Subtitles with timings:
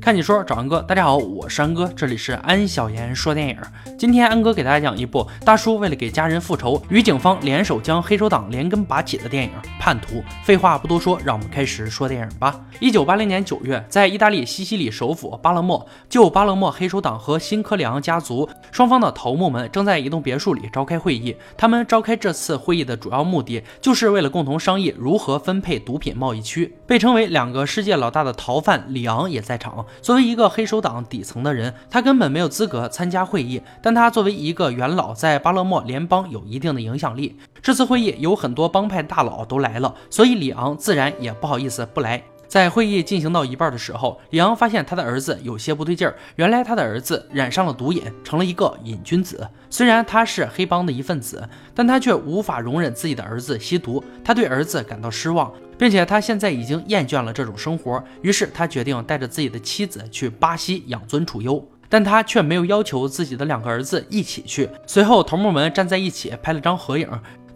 [0.00, 3.56] 看你说找安哥，大家好，我是安哥，这里是安小言说电影。
[3.98, 10.16] 今天安哥给大家讲一部大叔为了给家人复仇，与警方联手将黑手党连根拔起的电影《叛徒》。
[10.42, 12.58] 废话不多说，让我们开始说电影吧。
[12.80, 21.36] 一九八零年九月，在意大利西西里首府巴勒莫，就巴勒莫黑手党和新科里昂家族双方的头目们正在一栋别墅里召开会议。
[21.58, 26.74] 他们召开这次会议的主要目的，就是为了共同商议如何分配毒品贸易区。
[26.86, 29.84] 被称为两个世界老大的逃犯里昂也在场。
[30.00, 33.60] 作为一个黑手党底层的人，他根本没有资格参加会议。
[33.82, 37.36] 但他作为一个元老，在巴勒莫联邦有一定的影响力。
[37.62, 42.22] 这次会议有很多帮派大佬都来了，所以里昂自然也不好意思不来。
[42.50, 46.16] 在会议进行到一半的时候，里昂发现他的儿子有些不对劲儿。
[46.34, 49.48] 原来他的儿子染上了毒瘾，成了一个瘾君子。
[49.70, 54.02] 虽然他是黑帮的一份子，但他却无法容忍自己的儿子吸毒。
[54.24, 55.52] 他对儿子感到失望。
[55.78, 64.68] 并且他现在已经厌倦了这种生活，于是他决定带着自己的妻子去巴西养尊处优，但他却没有要求自己的两个儿子一起去。
[64.86, 67.08] 随后，头目们站在一起拍了张合影。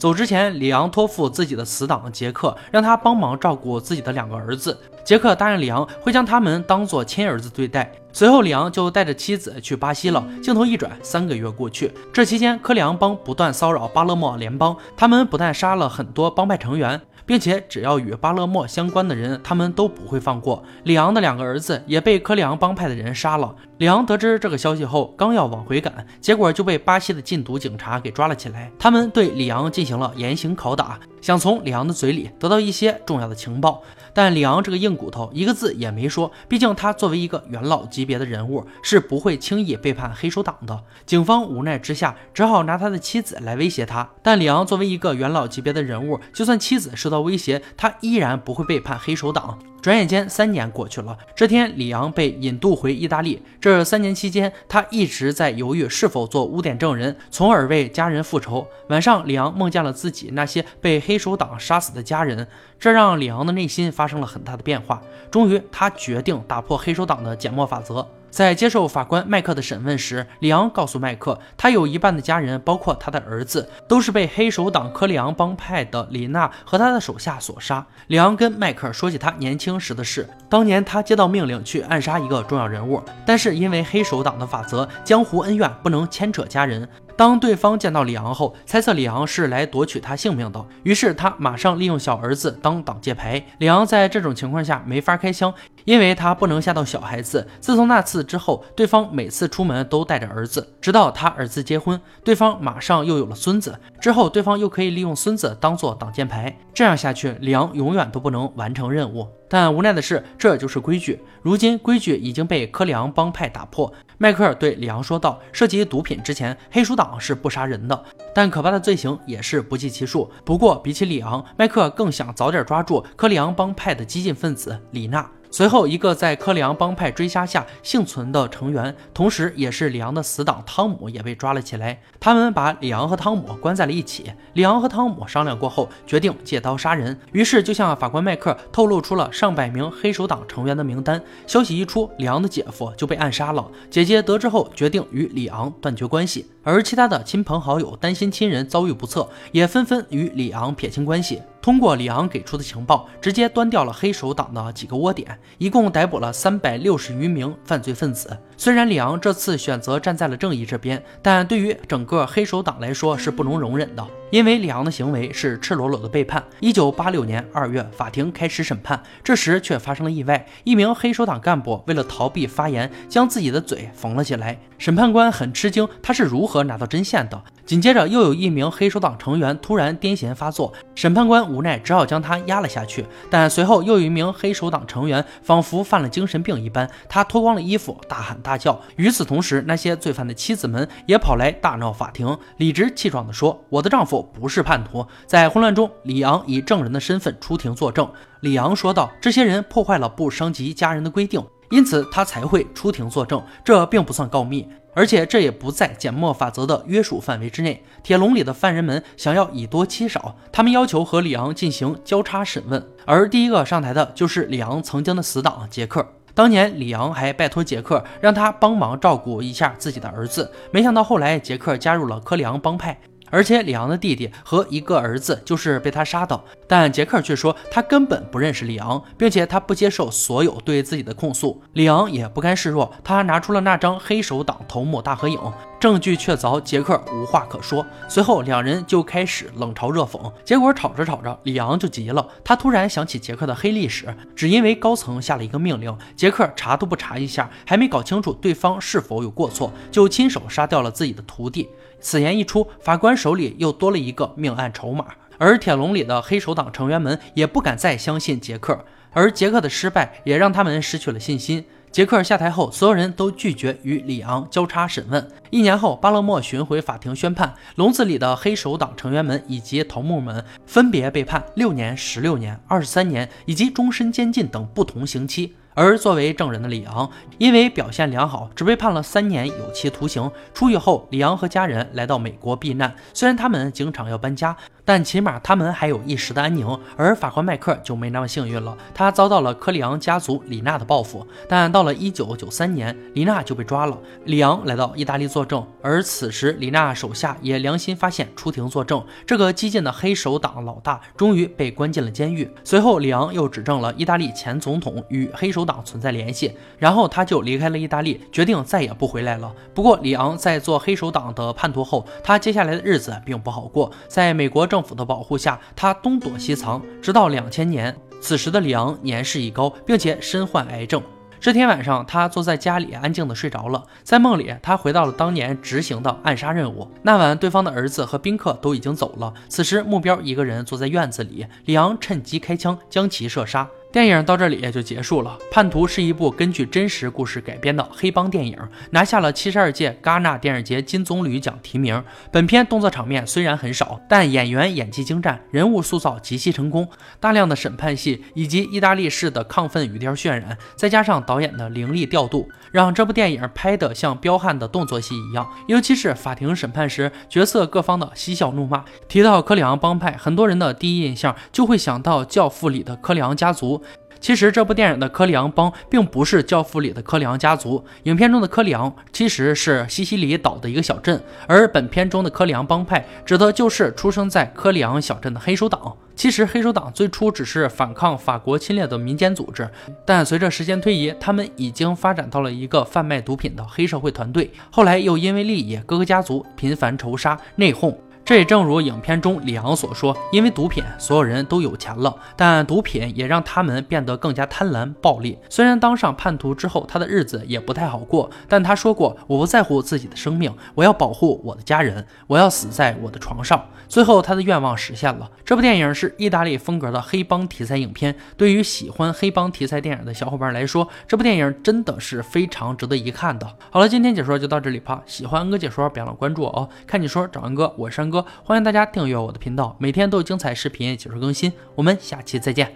[0.04, 4.78] 走之前，里昂托付自己的死党杰克，让他帮忙照顾自己的两个儿子。
[5.02, 7.90] 杰克答应里昂会将他们当做亲儿子对待。
[8.12, 10.22] 随后，里昂就带着妻子去巴西了。
[10.42, 17.00] 镜头一转，三个月过去，这期间科里昂帮不断骚扰巴勒莫联邦，他们不但杀了很多帮派成员。
[17.26, 20.62] 并且只要与巴勒莫相关的人，他们都不会放过。
[20.84, 23.54] 里昂的两个儿子也被科里昂帮派的人杀了。
[23.78, 28.70] 里昂得知这个消息后，刚要往回赶，结果就被巴西的禁毒警察给抓了起来。
[28.78, 33.82] 他们对里昂进行了严刑拷打，想从里昂的嘴里得到一些重要的情报。
[34.12, 40.82] 但里昂这个硬骨头一个字也没说，毕竟他作为一个元老级别的人物，是不会轻易背叛黑手党的。
[41.06, 44.06] 警方无奈之下，只好拿他的妻子来威胁他。
[44.22, 49.58] 但里昂作为一个元老级别的人物，就算妻子受到威胁，他依然不会背叛黑手党。
[49.84, 51.14] 转眼间，三年过去了。
[51.36, 53.42] 这天，里昂被引渡回意大利。
[53.60, 58.66] 这三年期间，他一直在犹豫是否做污点证人，从而为家人复仇。
[58.88, 62.48] 晚上，里昂梦见了自己那些被黑手党杀死的家人，
[62.80, 65.02] 这让里昂的内心发生了很大的变化。
[65.30, 68.08] 终于，他决定打破黑手党的缄默法则。
[68.34, 77.86] 在接受法官麦克的审问时，里昂告诉麦克，他有一半的家人，包括他的儿子，都是被黑手党科里昂帮派的李娜和他的手下所杀。
[78.08, 86.88] 里昂跟麦克说起他年轻时的事，当年他接到命令去暗杀一个重要人物，但是因为黑手党的法则，江湖恩怨不能牵扯家人。
[87.16, 93.44] 当对方见到里昂后，猜测里昂是来夺取他性命的，于是他马上利用小儿子当挡箭牌。
[93.58, 95.54] 里昂在这种情况下没法开枪，
[95.84, 97.46] 因为他不能吓到小孩子。
[97.60, 103.78] 自从那次之后，对方每次出门都带着儿子，直到他儿子结婚，对方马上又有了孙子。
[104.00, 106.56] 之后，对方又可以利用孙子当做挡箭牌。
[106.74, 109.28] 这样下去，里昂永远都不能完成任务。
[109.54, 111.20] 但无奈的是，这就是规矩。
[111.40, 113.94] 如今规矩已经被科里昂帮派打破。
[114.18, 118.04] 迈克尔对里昂说道：“涉及毒品之前，黑手党是不杀人的，
[118.34, 120.28] 但可怕的罪行也是不计其数。
[120.44, 125.24] 不过，比起里昂，迈克尔更想早点抓住科里昂帮派的激进分子李娜。”
[125.56, 131.96] 随后，一个在科里昂帮派追杀下幸存的成员，同时也是里昂的死党汤姆也被抓了起来。
[132.18, 134.32] 他们把里昂和汤姆关在了一起。
[134.54, 137.16] 里昂和汤姆商量过后，决定借刀杀人。
[137.30, 141.22] 于是就向法官麦克透露出了上百名黑手党成员的名单。
[141.46, 143.64] 消息一出，里昂的姐夫就被暗杀了。
[143.88, 146.50] 姐姐得知后，决定与里昂断绝关系。
[146.64, 151.40] 而其他的亲朋好友担心亲人遭遇不测，也纷纷与里昂撇清关系。
[151.64, 158.36] 通过里昂给出的情报，直接端掉了黑手党的几个窝点，一共逮捕了三百六十余名犯罪分子。
[158.54, 164.06] 虽然里昂这次选择站在了正义这边，但对于整个黑手党来说是不能容忍的。
[164.34, 166.42] 因为里昂的行为是赤裸裸的背叛。
[166.58, 170.44] 一九八六年二月，法庭开始审判，这时却发生了意外。
[170.64, 174.58] 一名黑手党干部为了逃避发言，将自己的嘴缝了起来。
[174.76, 177.40] 审判官很吃惊，他是如何拿到针线的？
[177.64, 183.06] 紧接着，又有一名黑手党成员突然癫痫发作，审判官无奈只好将他压了下去。
[183.30, 188.80] 但随后又有一名黑手党成员仿佛犯了精神病一般，他脱光了衣服，大喊大叫。
[188.96, 194.22] 与此同时，那些罪犯的妻子们也跑来大闹法庭，理直气壮地说：“我的丈夫。
[194.32, 198.10] ”不是叛徒，在混乱中，里昂以证人的身份出庭作证。
[198.40, 203.42] 里昂说道：“这些人破坏了不伤及家人的规定，因此他才会出庭作证。
[203.64, 207.82] 这并不算告密，而且这也不在缄默法则的约束范围之内。
[208.02, 222.98] 铁笼里的犯人们想要以多欺少，他们要求和里昂进行交叉审问，而第一个上台的就是里昂曾经的死党杰克。”当年，里昂还拜托杰克让他帮忙照顾一下自己的儿子，没想到后来杰克加入了科里昂帮派。
[223.30, 226.40] 而且里昂的弟弟和一个儿子就是被他杀的。
[226.66, 231.62] 但杰克却说他根本不认识里昂，并且他不接受所有对自己的控诉。
[231.72, 235.38] 里昂也不甘示弱，他拿出了那张黑手党头目大合影，
[235.84, 237.84] 证据确凿，杰克无话可说。
[238.08, 251.68] 随后两人就开始冷嘲热讽，结果吵着吵着，里昂就急了，他突然想起杰克的黑历史，只因为高层下了一个命令，杰克查都不查一下，还没搞清楚对方是否有过错，就亲手杀掉了自己的徒弟。
[252.00, 255.04] 此言一出，法官手里又多了一个命案筹码，
[255.36, 261.66] 而铁笼里的黑手党成员们也不敢再相信杰克，而杰克的失败也让他们失去了信心。
[261.94, 265.28] 杰克下台后，所有人都拒绝与里昂交叉审问。
[265.50, 275.54] 一年后，巴勒莫巡回法庭宣判，笼子里的黑手党成员们以及头目们分别被判六年、十六年、二十三年以及终身监禁等不同刑期。
[275.74, 280.30] 而作为证人的里昂，因为表现良好，只被判了三年有期徒刑。
[280.54, 284.56] 出狱后，里昂和家人来到美国避难，虽然他们经常要搬家。
[284.86, 291.26] 但起码他们还有一时的安宁，而法官麦克就没那么幸运了，他遭到了科里昂家族李娜的报复。
[291.48, 299.02] 但到了一九九三年，李娜就被抓了，里昂来到意大利作证，而此时李娜手下也良心发现，出庭作证。
[299.26, 302.46] 这个激进的黑手党老大终于被关进了监狱。
[302.62, 309.54] 随后，里昂又指证了意大利前总统与黑手党存在联系，然后他就离开了意大利，决定再也不回来了。
[309.72, 314.64] 不过，里昂在做黑手党的叛徒后，他接下来的日子并不好过，在美国。
[314.74, 317.94] 政府的保护下，他东躲西藏，直到两千年。
[318.20, 321.02] 此时的里昂年事已高，并且身患癌症。
[321.38, 323.84] 这天晚上，他坐在家里，安静的睡着了。
[324.02, 326.88] 在梦里，他回到了当年执行的暗杀任务。
[327.02, 329.32] 那晚，对方的儿子和宾客都已经走了。
[329.48, 333.68] 此时，目标一个人坐在院子里，里昂趁机开枪，将其射杀。
[333.94, 335.38] 电影到这里也就结束了。
[335.52, 338.58] 《叛徒》是一部根据真实故事改编的黑帮电影，
[338.90, 342.02] 拿下了七十二届戛纳电影节金棕榈奖提名。
[342.32, 346.88] 本片动作场面虽然很少，但演员演技精湛，人物塑造极其成功。
[347.20, 355.48] 大量的审判戏以及意大利式的亢奋语调渲染，再加上导演的凌厉调度，让这部电影拍得像彪悍的动作戏一样。
[355.68, 358.84] 尤其是法庭审判时，角色各方的嬉笑怒骂。
[359.06, 363.80] 提到科里昂帮派，很多人的第一印象就会想到《教父》里的科里昂家族。
[364.24, 375.94] 其实这部电影的科里昂帮并不是《教父》里的科里昂家族，影片中的科里昂其实是西西里岛的一个小镇，而本片中的科里昂帮派指的就是出生在科里昂小镇的黑手党。
[376.16, 379.68] 其实黑手党最初只是反抗法国侵略的民间组织，
[380.06, 387.94] 但随着时间推移，他们已经发展到了一个贩卖毒品的黑社会团队，后来又因为利益，各个家族频繁仇杀内讧。
[388.24, 395.38] 这也正如影片中里昂所说，因为毒品，所有人都有钱了，但毒品也让他们变得更加贪婪暴力。
[395.50, 405.30] 虽然当上叛徒之后，他的日子也不太好过，但他说过：“我不在乎自己的生命，我要保护我的家人，我要死在我的床上。”最后，他的愿望实现了。
[405.44, 413.46] 这部电影是意大利风格的黑帮题材影片，对于喜欢黑帮题材电影的小伙伴来说，这部电影真的是非常值得一看的。
[413.70, 415.02] 好了，今天解说就到这里吧。
[415.04, 416.66] 喜欢安哥解说，别忘了关注我哦。
[416.86, 418.13] 看你说找安哥，我是安哥。
[418.44, 421.52] 欢迎大家订阅我的频道，每天都有精彩视频解说更新。
[421.74, 422.72] 我们下期再见。